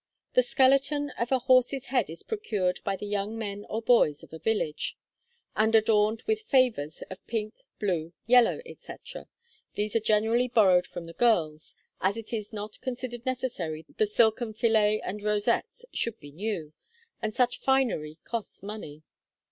[0.33, 4.33] The skeleton of a horse's head is procured by the young men or boys of
[4.33, 4.97] a village,
[5.55, 9.27] and adorned with 'favours' of pink, blue, yellow, etc.
[9.75, 14.55] These are generally borrowed from the girls, as it is not considered necessary the silken
[14.55, 16.73] fillets and rosettes should be new,
[17.21, 19.03] and such finery costs money.